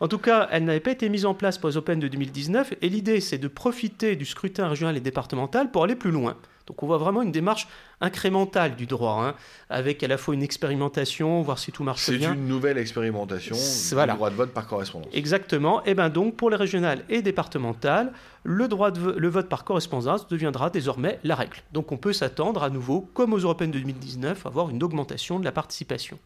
[0.00, 2.74] En tout cas, elle n'avait pas été mise en place pour les Open de 2019,
[2.80, 6.36] et l'idée, c'est de profiter du scrutin régional et départemental pour aller plus loin.
[6.72, 7.68] Donc on voit vraiment une démarche
[8.00, 9.34] incrémentale du droit, hein,
[9.68, 12.30] avec à la fois une expérimentation, voir si tout marche bien.
[12.30, 15.10] C'est une nouvelle expérimentation du droit de vote par correspondance.
[15.12, 15.84] Exactement.
[15.84, 18.10] Et bien donc pour les régionales et départementales,
[18.44, 21.58] le, droit de le vote par correspondance deviendra désormais la règle.
[21.74, 25.38] Donc on peut s'attendre à nouveau, comme aux européennes de 2019, à avoir une augmentation
[25.38, 26.18] de la participation.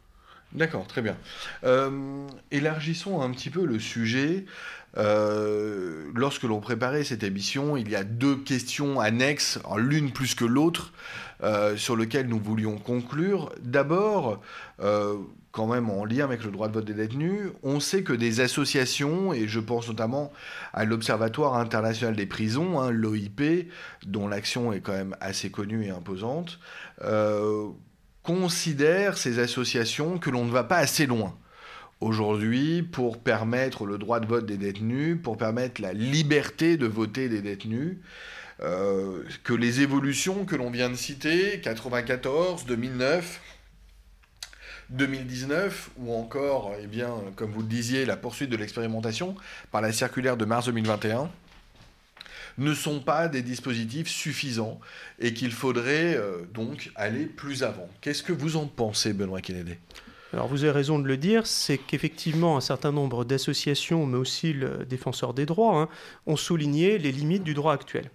[0.53, 1.17] D'accord, très bien.
[1.65, 4.45] Euh, élargissons un petit peu le sujet.
[4.97, 10.45] Euh, lorsque l'on préparait cette émission, il y a deux questions annexes, l'une plus que
[10.45, 10.93] l'autre,
[11.43, 13.53] euh, sur lesquelles nous voulions conclure.
[13.61, 14.41] D'abord,
[15.53, 18.41] quand même en lien avec le droit de vote des détenus, on sait que des
[18.41, 20.33] associations, et je pense notamment
[20.73, 23.71] à l'Observatoire international des prisons, hein, l'OIP,
[24.07, 26.59] dont l'action est quand même assez connue et imposante,
[28.23, 31.37] considèrent ces associations que l'on ne va pas assez loin
[32.01, 37.29] aujourd'hui pour permettre le droit de vote des détenus, pour permettre la liberté de voter
[37.29, 37.97] des détenus,
[38.63, 43.41] euh, que les évolutions que l'on vient de citer, 94, 2009,
[44.91, 49.35] 2019, ou encore, eh bien, comme vous le disiez, la poursuite de l'expérimentation
[49.71, 51.31] par la circulaire de mars 2021,
[52.59, 54.81] ne sont pas des dispositifs suffisants
[55.19, 57.89] et qu'il faudrait euh, donc aller plus avant.
[58.01, 59.75] Qu'est-ce que vous en pensez, Benoît Kennedy?
[60.37, 64.53] Alors vous avez raison de le dire, c'est qu'effectivement un certain nombre d'associations, mais aussi
[64.53, 65.89] le défenseur des droits, hein,
[66.27, 68.11] ont souligné les limites du droit actuel.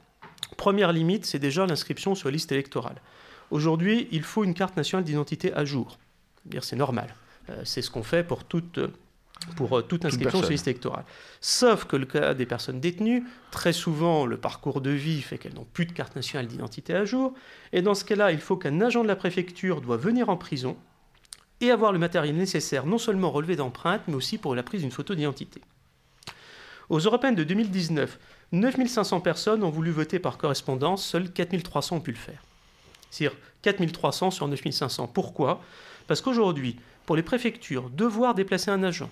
[0.56, 3.02] Première limite, c'est déjà l'inscription sur la liste électorale.
[3.50, 5.98] Aujourd'hui, il faut une carte nationale d'identité à jour.
[6.62, 7.16] C'est normal.
[7.50, 8.80] Euh, c'est ce qu'on fait pour toute
[9.56, 11.06] pour euh, toute inscription sur liste électorale.
[11.40, 15.56] Sauf que le cas des personnes détenues, très souvent le parcours de vie fait qu'elles
[15.56, 17.34] n'ont plus de carte nationale d'identité à jour,
[17.74, 20.78] et dans ce cas-là, il faut qu'un agent de la préfecture doit venir en prison
[21.62, 24.92] et avoir le matériel nécessaire, non seulement relevé d'empreintes, mais aussi pour la prise d'une
[24.92, 25.62] photo d'identité.
[26.90, 28.20] Aux européennes de 2019,
[28.52, 32.44] 9500 personnes ont voulu voter par correspondance, seuls 4300 ont pu le faire.
[33.10, 35.08] C'est-à-dire 4300 sur 9500.
[35.08, 35.62] Pourquoi?
[36.08, 39.10] Parce qu'aujourd'hui, pour les préfectures, devoir déplacer un agent,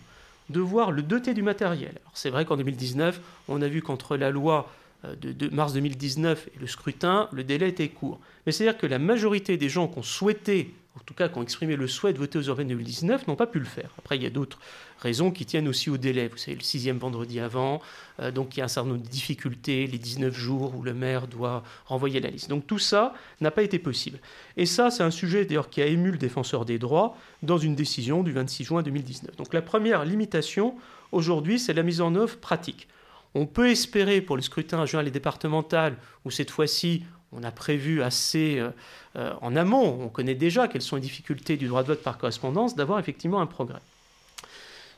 [0.50, 1.94] devoir le doter du matériel.
[2.14, 4.70] C'est vrai qu'en 2019, on a vu qu'entre la loi
[5.06, 8.20] euh, de, mars 2019 et le scrutin, le délai était court.
[8.46, 11.43] Mais c'est-à-dire que la majorité des gens qui ont souhaité en tout cas qui ont
[11.43, 13.89] exprimé le souhait de voter aux européennes 2019, n'ont pas pu le faire.
[13.97, 14.60] Après, il y a d'autres
[14.99, 16.28] raisons qui tiennent aussi au délai.
[16.28, 17.82] Vous savez, le sixième vendredi avant,
[18.19, 20.93] euh, donc il y a un certain nombre de difficultés, les 19 jours où le
[20.93, 22.49] maire doit renvoyer la liste.
[22.49, 24.19] Donc tout ça n'a pas été possible.
[24.58, 27.75] Et ça, c'est un sujet d'ailleurs qui a ému le défenseur des droits dans une
[27.75, 29.36] décision du 26 juin 2019.
[29.36, 30.75] Donc la première limitation
[31.12, 32.88] aujourd'hui, c'est la mise en œuvre pratique.
[33.36, 38.02] On peut espérer pour le scrutin régional et départemental, où cette fois-ci on a prévu
[38.02, 38.70] assez euh,
[39.15, 42.18] euh, en amont, on connaît déjà quelles sont les difficultés du droit de vote par
[42.18, 43.80] correspondance, d'avoir effectivement un progrès.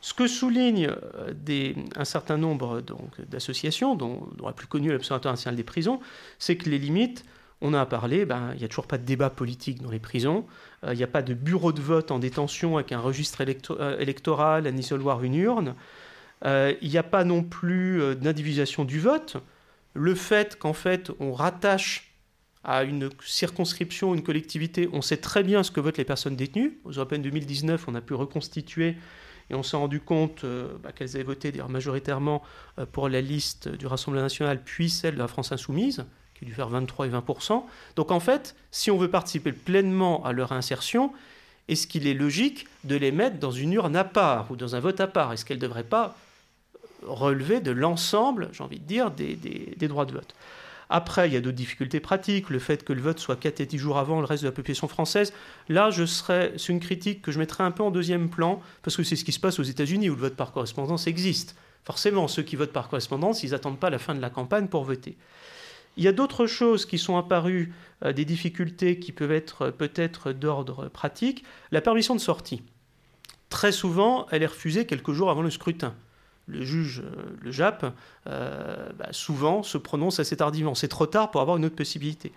[0.02, 2.82] Ce que souligne euh, un certain nombre
[3.30, 6.00] d'associations, dont, la plus connue l'Observatoire national des prisons,
[6.40, 7.26] c'est que les limites,
[7.64, 10.46] on a parlé, ben, il n'y a toujours pas de débat politique dans les prisons,
[10.88, 14.78] il n'y a pas de bureau de vote en détention avec un registre électoral, un
[14.78, 15.76] isoloir, une urne,
[16.44, 19.38] il n'y a pas non plus d'individualisation du vote.
[19.94, 22.11] Le fait qu'en fait on rattache
[22.64, 26.80] à une circonscription, une collectivité, on sait très bien ce que votent les personnes détenues.
[26.84, 28.96] Aux Européennes 2019, on a pu reconstituer
[29.50, 32.42] et on s'est rendu compte euh, bah, qu'elles avaient voté majoritairement
[32.78, 36.48] euh, pour la liste du Rassemblement national, puis celle de la France insoumise, qui a
[36.48, 37.64] dû faire 23 et 20%
[37.96, 41.12] Donc en fait, si on veut participer pleinement à leur insertion,
[41.68, 44.80] est-ce qu'il est logique de les mettre dans une urne à part ou dans un
[44.80, 45.34] vote à part?
[45.34, 46.16] Est-ce qu'elles ne devraient pas
[47.04, 50.36] relever de l'ensemble, j'ai envie de dire, des droits de vote?
[50.92, 53.66] Après, il y a d'autres difficultés pratiques, le fait que le vote soit 4 et
[53.66, 55.32] 10 jours avant le reste de la population française.
[55.70, 58.98] Là, je serais, c'est une critique que je mettrais un peu en deuxième plan, parce
[58.98, 61.56] que c'est ce qui se passe aux États-Unis, où le vote par correspondance existe.
[61.86, 64.84] Forcément, ceux qui votent par correspondance, ils n'attendent pas la fin de la campagne pour
[64.84, 65.16] voter.
[65.96, 67.74] Il y a d'autres choses qui sont apparues,
[68.04, 71.46] euh, des difficultés qui peuvent être euh, peut-être d'ordre pratique.
[71.72, 72.64] La permission de sortie.
[73.50, 75.96] Très souvent, elle est refusée quelques jours avant le scrutin
[76.48, 77.94] le juge, euh, le JAP,
[78.28, 80.76] euh, bah, souvent se prononce assez tardivement.
[80.76, 82.32] C'est trop tard pour avoir une autre possibilité.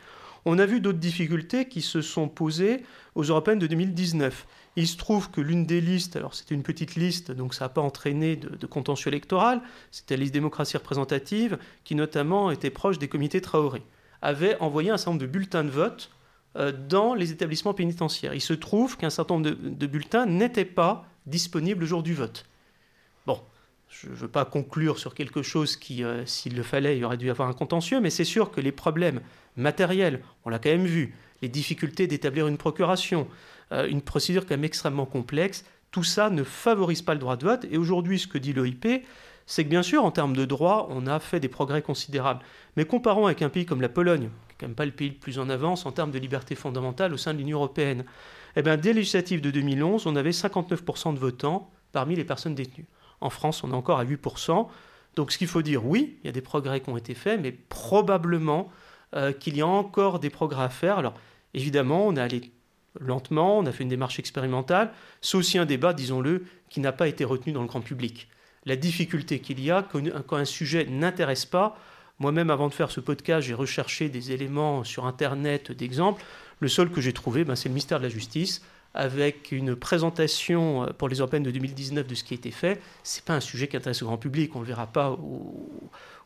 [0.46, 4.46] On a vu d'autres difficultés qui se sont posées aux européennes de 2019.
[4.76, 7.68] Il se trouve que l'une des listes, alors c'était une petite liste, donc ça n'a
[7.70, 13.08] pas entraîné de, contentieux électoral, c'était la liste démocratie représentative, qui notamment était proche des
[13.08, 13.82] comités Traoré,
[14.20, 16.10] avait envoyé un certain nombre de bulletins de vote
[16.56, 18.34] euh, dans les établissements pénitentiaires.
[18.34, 22.12] Il se trouve qu'un certain nombre de, de bulletins n'étaient pas disponibles le jour du
[22.12, 22.44] vote.
[23.26, 23.40] Bon,
[24.02, 27.16] je ne veux pas conclure sur quelque chose qui, euh, s'il le fallait, il aurait
[27.16, 29.20] dû avoir un contentieux, mais c'est sûr que les problèmes
[29.57, 33.28] matériels, on l'a quand même vu, les difficultés d'établir une procuration,
[33.72, 37.44] euh, une procédure quand même extrêmement complexe, tout ça ne favorise pas le droit de
[37.44, 37.66] vote.
[37.70, 39.04] Et aujourd'hui, ce que dit l'OIP,
[39.46, 42.40] c'est que bien sûr, en termes de droit, on a fait des progrès considérables.
[42.76, 45.11] Mais comparons avec un pays comme la Pologne, qui n'est quand même pas le pays
[45.11, 48.04] le plus en avance en termes de liberté fondamentale au sein de l'Union européenne,
[48.57, 52.87] eh bien, dès législatives de 2011, on avait 59% de votants parmi les personnes détenues.
[53.20, 54.68] En France, on est encore à 8%.
[55.16, 57.40] Donc ce qu'il faut dire, oui, il y a des progrès qui ont été faits,
[57.40, 58.70] mais probablement
[59.14, 60.98] euh, qu'il y a encore des progrès à faire.
[60.98, 61.14] Alors
[61.55, 62.53] évidemment, on est allé
[63.00, 64.92] lentement, on a fait une démarche expérimentale.
[65.20, 68.29] C'est aussi un débat, disons-le, qui n'a pas été retenu dans le grand public.
[68.66, 69.87] La difficulté qu'il y a
[70.27, 71.77] quand un sujet n'intéresse pas,
[72.18, 76.24] moi-même avant de faire ce podcast, j'ai recherché des éléments sur Internet d'exemples.
[76.61, 78.62] Le seul que j'ai trouvé, ben, c'est le mystère de la justice
[78.94, 82.80] avec une présentation euh, pour les européennes de 2019 de ce qui a été fait,
[83.02, 84.54] ce n'est pas un sujet qui intéresse le grand public.
[84.54, 85.11] On ne le verra pas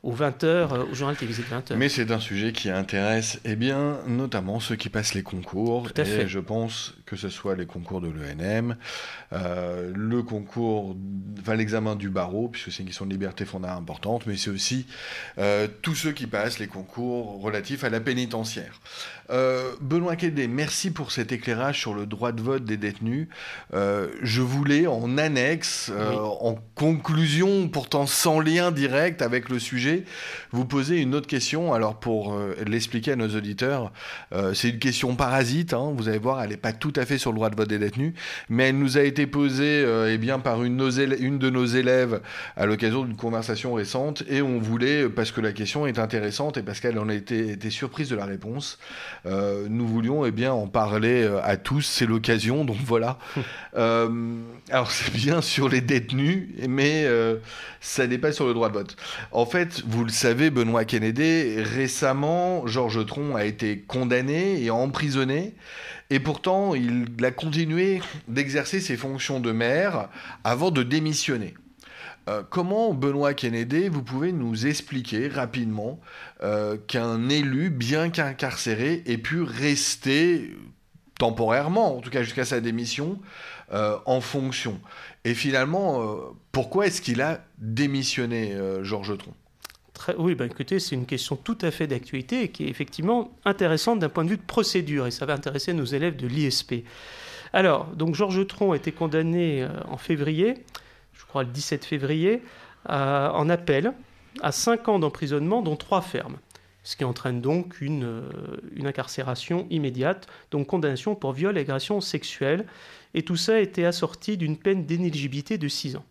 [0.03, 1.77] aux 20h, euh, au journal télévisé de 20h.
[1.77, 5.93] Mais c'est un sujet qui intéresse, eh bien, notamment ceux qui passent les concours.
[5.93, 8.77] Tout à et je pense que ce soit les concours de l'ENM,
[9.33, 10.97] euh, le concours,
[11.41, 14.87] enfin l'examen du barreau, puisque c'est une question de liberté fondamentale importante, mais c'est aussi
[15.39, 18.81] euh, tous ceux qui passent les concours relatifs à la pénitentiaire.
[19.29, 23.29] Benoît Kédé, merci pour cet éclairage sur le droit de vote des détenus.
[23.73, 25.93] je voulais, en annexe,
[26.41, 30.05] en conclusion, pourtant sans lien direct avec le sujet
[30.53, 31.73] vous poser une autre question.
[31.73, 33.93] Alors pour euh, l'expliquer à nos auditeurs,
[34.33, 35.75] euh, c'est une question parasite.
[35.75, 35.93] Hein.
[35.95, 37.79] vous allez voir, elle n'est pas tout à fait sur le droit de vote des
[37.79, 38.15] détenus,
[38.49, 40.81] mais elle nous a été posée eh bien par une,
[41.21, 42.21] une, de nos élèves
[42.57, 46.63] à l'occasion d'une conversation récente, et on voulait, parce que la question est intéressante et
[46.63, 48.79] parce qu'elle en a été, été, surprise de la réponse,
[49.25, 51.83] nous voulions eh bien en parler à tous.
[51.83, 53.19] C'est l'occasion, donc voilà.
[53.75, 57.07] alors c'est bien sur les détenus, mais
[57.81, 58.97] ça n'est pas sur le droit de vote.
[59.33, 65.55] En fait, vous le savez, Benoît Kennedy, récemment, Georges Tron a été condamné et emprisonné.
[66.11, 70.09] Et pourtant, il a continué d'exercer ses fonctions de maire
[70.45, 71.55] avant de démissionner.
[72.29, 75.99] Euh, comment, Benoît Kennedy, vous pouvez nous expliquer rapidement
[76.43, 80.55] euh, qu'un élu, bien qu'incarcéré, ait pu rester
[81.19, 83.19] temporairement, en tout cas jusqu'à sa démission,
[83.73, 84.79] euh, en fonction?
[85.25, 86.05] Et finalement,
[86.53, 89.35] pourquoi est-ce qu'il a démissionné, Georges Tron?
[90.17, 93.99] Oui, ben écoutez, c'est une question tout à fait d'actualité et qui est effectivement intéressante
[93.99, 96.85] d'un point de vue de procédure, et ça va intéresser nos élèves de l'ISP.
[97.53, 100.55] Alors, donc Georges Tron a été condamné en février,
[101.19, 102.43] je crois le 17 février,
[102.89, 103.93] en appel
[104.41, 106.39] à 5 ans d'emprisonnement, dont 3 fermes
[106.85, 108.23] ce qui entraîne donc une,
[108.75, 112.65] une, incarcération immédiate, donc condamnation pour viol et agression sexuelle
[113.15, 116.05] et tout ça a été assorti d'une peine d'inéligibilité de 6 ans.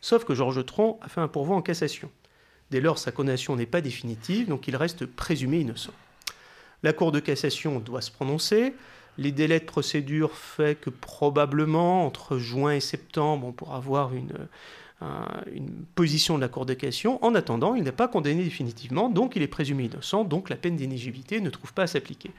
[0.00, 2.10] Sauf que Georges Tron a fait un pourvoi en cassation.
[2.70, 5.92] Dès lors, sa condamnation n'est pas définitive, donc il reste présumé innocent.
[6.82, 8.74] La Cour de cassation doit se prononcer.
[9.18, 14.32] Les délais de procédure fait que probablement entre juin et septembre, on pourra avoir une,
[15.52, 17.22] une position de la Cour de cassation.
[17.24, 20.76] En attendant, il n'est pas condamné définitivement, donc il est présumé innocent, donc la peine
[20.76, 22.30] d'inéligibilité ne trouve pas à s'appliquer.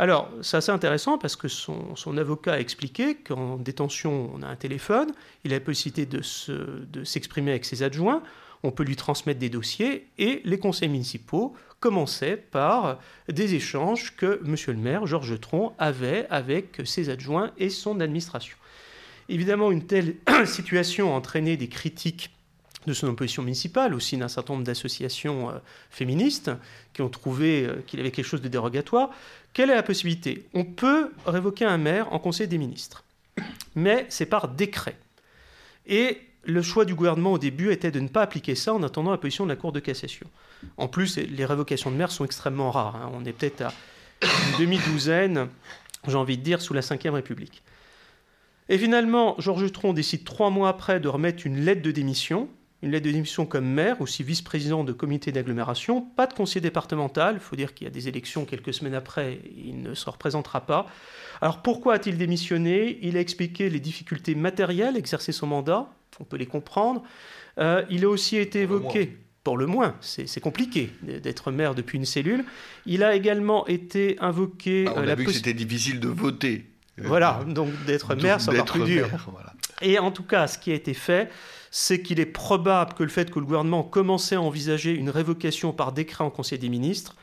[0.00, 4.56] Alors, c'est assez intéressant parce que son, avocat a expliqué qu'en détention, on a un
[4.56, 5.12] téléphone,
[5.44, 8.22] il a la possibilité de s'exprimer avec ses adjoints,
[8.62, 14.40] on peut lui transmettre des dossiers, et les conseils municipaux commençaient par des échanges que
[14.44, 14.54] M.
[14.68, 18.56] le maire, Georges Tron, avait avec ses adjoints et son administration.
[19.28, 22.30] Évidemment, une telle situation a entraîné des critiques
[22.86, 25.58] de son opposition municipale, aussi d'un certain nombre d'associations euh,
[25.90, 26.50] féministes
[26.94, 29.10] qui ont trouvé euh, qu'il avait quelque chose de dérogatoire.
[29.52, 30.46] Quelle est la possibilité?
[30.54, 33.04] On peut révoquer un maire en Conseil des ministres,
[33.74, 34.96] mais c'est par décret.
[35.86, 39.10] Et le choix du gouvernement au début était de ne pas appliquer ça en attendant
[39.10, 40.26] la position de la Cour de cassation.
[40.76, 42.96] En plus, les révocations de maires sont extrêmement rares.
[42.96, 43.10] Hein.
[43.14, 43.72] On est peut-être à
[44.22, 45.48] une demi-douzaine,
[46.06, 47.62] j'ai envie de dire, sous la Ve République.
[48.68, 52.48] Et finalement, Georges Tron décide trois mois après de remettre une lettre de démission
[52.82, 57.34] une lettre de démission comme maire, aussi vice-président de comité d'agglomération, pas de conseiller départemental,
[57.34, 60.62] il faut dire qu'il y a des élections quelques semaines après, il ne se représentera
[60.62, 60.86] pas.
[61.42, 62.98] Alors pourquoi a-t-il démissionné?
[63.02, 67.02] Il a expliqué les difficultés matérielles, exercer son mandat, on peut les comprendre.
[67.58, 72.04] Euh, il a aussi été évoqué, pour le moins, c'est compliqué d'être maire depuis une
[72.04, 72.44] cellule.
[72.86, 74.86] Il a également été invoqué...
[74.88, 76.66] Ah, on a vu que c'était difficile de voter.
[76.98, 79.08] Voilà, donc d'être maire, ça va plus dur.
[79.82, 81.30] Et en tout cas, ce qui a été fait,
[81.70, 85.72] c'est qu'il est probable que le fait que le gouvernement commençait à envisager une révocation
[85.72, 87.16] par décret en Conseil des ministres,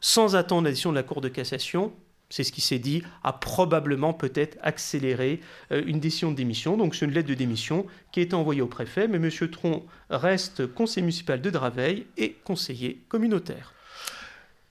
[0.00, 1.92] sans attendre la décision de la Cour de cassation,
[2.30, 5.40] c'est ce qui s'est dit, a probablement peut-être accéléré
[5.72, 6.76] euh, une décision de démission.
[6.76, 9.30] Donc c'est une lettre de démission qui a été envoyée au préfet, mais M.
[9.50, 13.72] Tron reste conseiller municipal de Draveil et conseiller communautaire.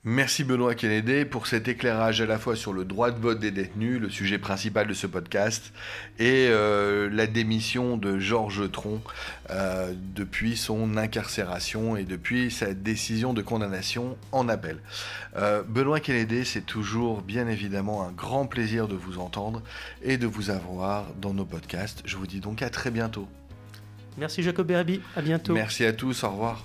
[0.10, 3.52] Merci Benoît Kennedy pour cet éclairage à la fois sur le droit de vote des
[3.52, 5.74] détenus, le sujet principal de ce podcast,
[6.18, 9.02] et euh, la démission de Georges Tron
[9.50, 14.78] euh, depuis son incarcération et depuis sa décision de condamnation en appel.
[15.36, 19.62] Euh, Benoît Kennedy, c'est toujours bien évidemment un grand plaisir de vous entendre
[20.02, 22.04] et de vous avoir dans nos podcasts.
[22.06, 23.28] Je vous dis donc à très bientôt.
[24.18, 25.54] Merci Jacob Berbi, à bientôt.
[25.54, 26.64] Merci à tous, au revoir.